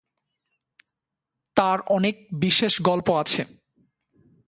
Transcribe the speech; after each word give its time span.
তাঁর 1.55 1.79
অনেক 1.89 2.15
বিশেষ 2.33 2.81
গল্প 2.81 3.07
আছে। 3.19 3.45